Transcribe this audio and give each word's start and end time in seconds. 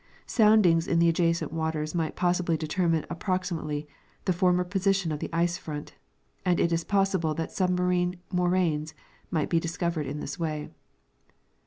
Soundings 0.25 0.87
in 0.87 0.97
the 0.97 1.07
adjacent 1.07 1.53
waters 1.53 1.93
might 1.93 2.15
possibly 2.15 2.57
determine 2.57 3.05
approximately 3.07 3.87
the 4.25 4.33
former 4.33 4.63
position 4.63 5.11
of 5.11 5.19
the 5.19 5.29
ice 5.31 5.59
front, 5.59 5.93
and 6.43 6.59
it 6.59 6.71
is 6.73 6.83
possible 6.83 7.35
that 7.35 7.51
submarine 7.51 8.15
moraines 8.33 8.95
might 9.29 9.47
be 9.47 9.59
discovered 9.59 10.07
in 10.07 10.19
this 10.19 10.39
way. 10.39 10.71